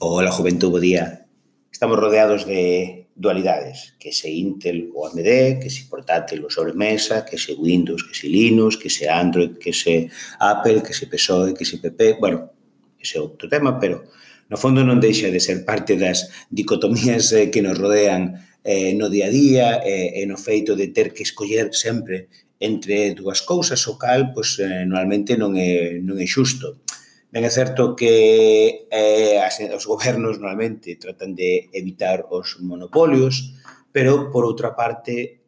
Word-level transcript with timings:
Hola, 0.00 0.30
Juventud, 0.30 0.70
bo 0.70 0.78
día, 0.78 1.26
estamos 1.72 1.98
rodeados 1.98 2.46
de 2.46 3.08
dualidades, 3.16 3.96
que 3.98 4.12
se 4.12 4.30
Intel 4.30 4.92
ou 4.94 5.10
AMD, 5.10 5.58
que 5.58 5.70
se 5.74 5.90
portátil 5.90 6.46
ou 6.46 6.54
sobremesa, 6.54 7.26
que 7.26 7.34
se 7.34 7.58
Windows, 7.58 8.06
que 8.06 8.14
se 8.14 8.30
Linux, 8.30 8.78
que 8.78 8.94
se 8.94 9.10
Android, 9.10 9.58
que 9.58 9.74
se 9.74 10.06
Apple, 10.38 10.86
que 10.86 10.94
se 10.94 11.10
PSOE, 11.10 11.50
que 11.50 11.66
se 11.66 11.82
PP, 11.82 12.22
bueno, 12.22 12.54
ese 12.94 13.18
é 13.18 13.20
outro 13.20 13.50
tema, 13.50 13.74
pero 13.82 14.06
no 14.46 14.54
fondo 14.54 14.86
non 14.86 15.02
deixa 15.02 15.34
de 15.34 15.42
ser 15.42 15.66
parte 15.66 15.98
das 15.98 16.30
dicotomías 16.46 17.34
eh, 17.34 17.50
que 17.50 17.58
nos 17.58 17.74
rodean 17.74 18.38
eh, 18.62 18.94
no 18.94 19.10
día 19.10 19.26
a 19.26 19.34
día 19.34 19.66
eh, 19.82 20.22
e 20.22 20.30
no 20.30 20.38
feito 20.38 20.78
de 20.78 20.94
ter 20.94 21.10
que 21.10 21.26
escoller 21.26 21.74
sempre 21.74 22.30
entre 22.62 23.18
dúas 23.18 23.42
cousas, 23.42 23.82
o 23.90 23.98
cal, 23.98 24.30
pois, 24.30 24.62
eh, 24.62 24.86
normalmente 24.86 25.34
non 25.34 25.58
é, 25.58 25.98
non 25.98 26.22
é 26.22 26.26
xusto. 26.30 26.86
Ben 27.28 27.44
é 27.44 27.52
certo 27.52 27.92
que 27.92 28.88
eh, 28.88 29.36
as, 29.44 29.60
os 29.60 29.84
gobernos 29.84 30.40
normalmente 30.40 30.96
tratan 30.96 31.36
de 31.36 31.68
evitar 31.76 32.24
os 32.32 32.56
monopolios, 32.64 33.52
pero 33.92 34.32
por 34.32 34.48
outra 34.48 34.72
parte 34.72 35.38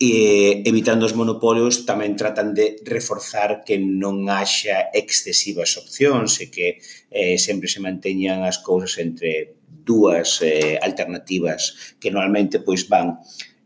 eh, 0.00 0.62
evitando 0.66 1.06
os 1.06 1.14
monopolios 1.14 1.82
tamén 1.82 2.14
tratan 2.14 2.54
de 2.54 2.78
reforzar 2.86 3.66
que 3.66 3.78
non 3.78 4.30
haxa 4.30 4.94
excesivas 4.94 5.74
opcións 5.74 6.38
e 6.38 6.50
que 6.50 6.78
eh, 7.10 7.34
sempre 7.34 7.66
se 7.66 7.82
manteñan 7.82 8.46
as 8.46 8.62
cousas 8.62 8.94
entre 9.02 9.58
dúas 9.82 10.38
eh, 10.42 10.78
alternativas 10.78 11.94
que 11.98 12.14
normalmente 12.14 12.62
pois 12.62 12.86
van 12.86 13.18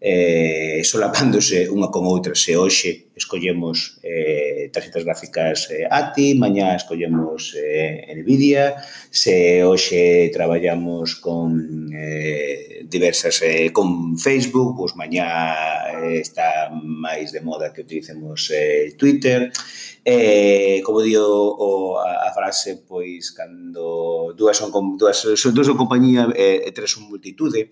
eh, 0.03 0.83
solapándose 0.83 1.71
unha 1.71 1.87
con 1.95 2.03
outra. 2.11 2.35
Se 2.35 2.59
hoxe 2.59 3.15
escollemos 3.15 4.03
eh, 4.03 4.67
tarxetas 4.75 5.07
gráficas 5.07 5.71
eh, 5.71 5.87
ATI, 5.87 6.35
mañá 6.35 6.75
escollemos 6.75 7.55
eh, 7.55 8.11
NVIDIA, 8.11 8.83
se 9.15 9.63
hoxe 9.63 10.27
traballamos 10.35 11.23
con 11.23 11.87
eh, 11.95 12.83
diversas, 12.83 13.47
eh, 13.47 13.71
con 13.71 14.19
Facebook, 14.19 14.75
pois 14.75 14.99
mañá 14.99 15.87
eh, 16.03 16.19
está 16.19 16.67
máis 16.75 17.31
de 17.31 17.39
moda 17.39 17.71
que 17.71 17.87
utilicemos 17.87 18.51
eh, 18.51 18.99
Twitter. 18.99 19.55
Eh, 20.03 20.83
como 20.83 20.99
dio 20.99 21.23
o, 21.31 22.03
a, 22.03 22.27
a 22.27 22.35
frase, 22.35 22.83
pois, 22.83 23.31
cando 23.31 24.35
dúas 24.35 24.59
son, 24.59 24.75
dúas, 24.99 25.23
son, 25.23 25.55
dúas 25.55 25.71
son 25.71 25.79
compañía 25.79 26.27
eh, 26.35 26.67
e 26.67 26.69
eh, 26.69 26.73
tres 26.75 26.91
son 26.91 27.07
multitude, 27.07 27.71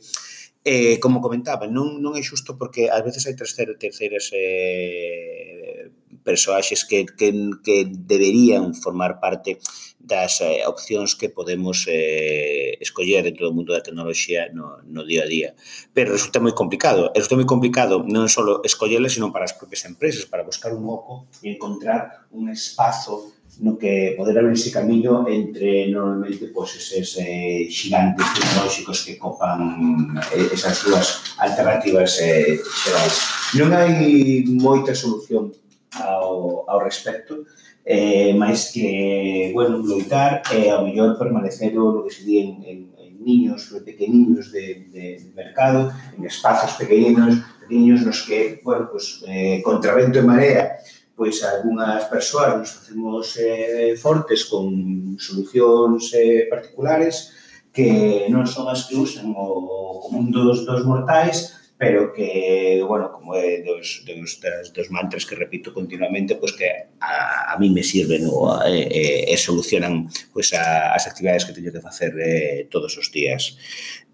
Eh, 0.62 1.00
como 1.00 1.24
comentaba, 1.24 1.64
non, 1.64 2.04
non 2.04 2.12
é 2.16 2.22
xusto 2.22 2.60
porque 2.60 2.92
ás 2.92 3.00
veces 3.00 3.24
hai 3.24 3.32
terceiro, 3.32 3.80
terceiras 3.80 4.28
eh, 4.36 5.88
persoaxes 6.20 6.84
que, 6.84 7.08
que, 7.16 7.32
que 7.64 7.88
deberían 7.88 8.76
formar 8.76 9.24
parte 9.24 9.56
das 9.96 10.44
eh, 10.44 10.60
opcións 10.68 11.16
que 11.16 11.32
podemos 11.32 11.88
eh, 11.88 12.76
escoller 12.76 13.24
dentro 13.24 13.48
do 13.48 13.56
mundo 13.56 13.72
da 13.72 13.80
tecnoloxía 13.80 14.52
no, 14.52 14.84
no 14.84 15.00
día 15.08 15.24
a 15.24 15.30
día. 15.32 15.50
Pero 15.96 16.12
resulta 16.12 16.44
moi 16.44 16.52
complicado. 16.52 17.08
Resulta 17.16 17.40
moi 17.40 17.48
complicado 17.48 18.04
non 18.04 18.28
só 18.28 18.44
escollerla, 18.60 19.08
sino 19.08 19.32
para 19.32 19.48
as 19.48 19.56
propias 19.56 19.88
empresas, 19.88 20.28
para 20.28 20.44
buscar 20.44 20.76
un 20.76 20.84
oco 20.84 21.24
e 21.40 21.56
encontrar 21.56 22.28
un 22.36 22.52
espazo 22.52 23.39
no 23.58 23.76
que 23.76 24.14
poder 24.16 24.38
abrirse 24.38 24.70
camiño 24.70 25.26
entre 25.26 25.90
normalmente 25.90 26.46
pois, 26.54 26.70
eses 26.78 27.18
eh, 27.18 27.66
xigantes 27.66 28.26
tecnolóxicos 28.38 29.02
que 29.02 29.18
copan 29.18 30.14
eh, 30.30 30.48
esas 30.54 30.78
dúas 30.86 31.34
alternativas 31.42 32.22
eh, 32.22 32.62
xerais. 32.62 33.16
Non 33.58 33.74
hai 33.74 34.46
moita 34.46 34.94
solución 34.94 35.50
ao, 35.98 36.62
ao 36.70 36.78
respecto, 36.78 37.42
eh, 37.82 38.30
máis 38.38 38.70
que, 38.70 39.50
bueno, 39.50 39.82
loitar 39.82 40.46
e 40.54 40.66
eh, 40.66 40.70
ao 40.70 40.86
mellor 40.86 41.18
permanecer 41.18 41.74
o 41.74 42.06
que 42.06 42.14
se 42.14 42.22
di 42.22 42.38
en, 42.38 42.50
en, 42.62 42.78
en 42.94 43.12
niños, 43.18 43.74
pequeniños 43.82 44.54
de, 44.54 44.86
de, 44.94 45.04
de 45.18 45.30
mercado, 45.34 45.90
en 46.14 46.22
espazos 46.24 46.78
pequeninos, 46.78 47.42
pequeninos 47.60 48.06
nos 48.06 48.22
que, 48.22 48.62
bueno, 48.62 48.88
pues, 48.88 49.26
eh, 49.26 49.58
contra 49.66 49.98
vento 49.98 50.22
e 50.22 50.24
marea, 50.24 50.78
pois 51.20 51.44
algunhas 51.44 52.08
persoas 52.08 52.56
nos 52.56 52.72
facemos 52.72 53.36
eh, 53.36 53.92
fortes 54.00 54.48
con 54.48 54.72
solucións 55.20 56.16
eh, 56.16 56.48
particulares 56.48 57.36
que 57.76 58.24
non 58.32 58.48
son 58.48 58.72
as 58.72 58.88
que 58.88 58.96
usan 58.96 59.28
o 59.36 60.00
común 60.00 60.32
dos, 60.32 60.64
dos 60.64 60.80
mortais, 60.88 61.60
pero 61.76 62.12
que, 62.16 62.80
bueno, 62.88 63.12
como 63.12 63.36
é 63.36 63.60
dos, 63.60 64.00
dos, 64.08 64.40
das, 64.40 64.72
dos 64.72 64.88
mantras 64.88 65.28
que 65.28 65.36
repito 65.36 65.76
continuamente, 65.76 66.40
pois 66.40 66.56
que 66.56 66.88
a, 67.00 67.52
a 67.52 67.54
mí 67.60 67.68
me 67.68 67.84
sirven 67.84 68.24
ou 68.24 68.48
a, 68.48 68.64
e, 68.72 69.28
e 69.28 69.36
solucionan 69.36 70.08
pois, 70.32 70.56
a, 70.56 70.96
as 70.96 71.04
actividades 71.04 71.44
que 71.44 71.52
teño 71.52 71.68
que 71.68 71.84
facer 71.84 72.16
eh, 72.16 72.64
todos 72.72 72.96
os 72.96 73.12
días. 73.12 73.60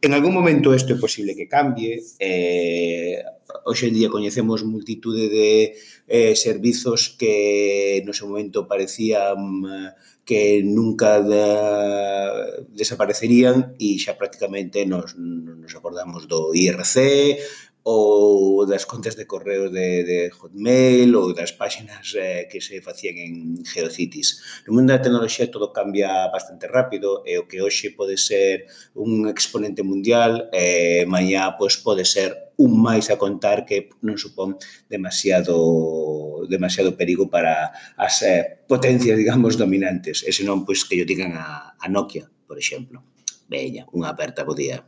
En 0.01 0.13
algún 0.13 0.35
momento 0.35 0.75
isto 0.75 0.93
é 0.93 0.99
posible 1.01 1.35
que 1.35 1.49
cambie, 1.49 2.03
eh, 2.21 3.25
hoxe 3.65 3.89
en 3.89 3.95
día 3.95 4.13
coñecemos 4.13 4.63
multitude 4.63 5.29
de 5.29 5.51
eh, 6.07 6.35
servizos 6.37 7.17
que 7.19 8.03
no 8.05 8.13
seu 8.13 8.29
momento 8.29 8.69
parecían 8.69 9.39
eh, 9.65 9.91
que 10.27 10.61
nunca 10.67 11.23
da, 11.23 11.49
desaparecerían 12.75 13.79
e 13.79 13.97
xa 14.03 14.19
prácticamente 14.19 14.83
nos, 14.85 15.15
nos 15.17 15.73
acordamos 15.79 16.27
do 16.27 16.51
IRC, 16.51 17.39
ou 17.89 18.67
das 18.67 18.85
contas 18.85 19.15
de 19.15 19.31
correos 19.31 19.71
de, 19.71 20.03
de 20.03 20.19
Hotmail 20.35 21.15
ou 21.15 21.31
das 21.31 21.55
páxinas 21.55 22.19
eh, 22.19 22.51
que 22.51 22.59
se 22.59 22.83
facían 22.83 23.15
en 23.15 23.63
Geocities. 23.63 24.43
No 24.67 24.75
mundo 24.75 24.91
da 24.91 24.99
tecnoloxía 24.99 25.47
todo 25.47 25.71
cambia 25.71 26.27
bastante 26.35 26.67
rápido 26.67 27.23
e 27.23 27.39
o 27.39 27.47
que 27.47 27.63
hoxe 27.63 27.95
pode 27.95 28.19
ser 28.19 28.67
un 28.99 29.31
exponente 29.31 29.87
mundial 29.87 30.51
eh, 30.51 31.07
mañá 31.07 31.55
pois, 31.55 31.79
pode 31.79 32.03
ser 32.03 32.51
un 32.59 32.75
máis 32.75 33.07
a 33.07 33.23
contar 33.23 33.63
que 33.63 33.87
non 34.03 34.19
supón 34.19 34.59
demasiado 34.91 36.43
demasiado 36.51 36.99
perigo 36.99 37.31
para 37.31 37.71
as 37.95 38.19
eh, 38.27 38.67
potencias, 38.67 39.15
digamos, 39.15 39.55
dominantes. 39.55 40.27
E 40.27 40.35
senón, 40.35 40.67
pois, 40.67 40.83
que 40.83 40.99
yo 40.99 41.07
digan 41.07 41.39
a, 41.39 41.79
a 41.79 41.87
Nokia, 41.87 42.27
por 42.51 42.59
exemplo. 42.59 43.07
Veña, 43.47 43.87
unha 43.95 44.11
aperta 44.11 44.43
bo 44.43 44.59
día. 44.59 44.83